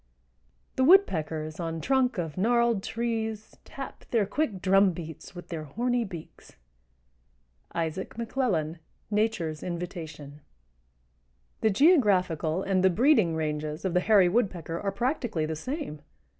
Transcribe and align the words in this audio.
_)The 0.77 0.83
woodpeckers 0.83 1.59
on 1.59 1.79
trunk 1.79 2.17
of 2.17 2.35
gnarled 2.35 2.81
trees 2.81 3.55
Tap 3.63 4.03
their 4.09 4.25
quick 4.25 4.59
drum 4.59 4.93
beats 4.93 5.35
with 5.35 5.49
their 5.49 5.65
horny 5.65 6.03
beaks. 6.05 6.55
—Isaac 7.75 8.15
McLellan, 8.15 8.79
"Nature's 9.11 9.61
Invitation." 9.61 10.41
The 11.59 11.69
geographical 11.69 12.63
and 12.63 12.83
the 12.83 12.89
breeding 12.89 13.35
ranges 13.35 13.85
of 13.85 13.93
the 13.93 13.99
Hairy 13.99 14.27
Woodpecker 14.27 14.79
are 14.81 14.91
practically 14.91 15.45
the 15.45 15.55
same. 15.55 16.01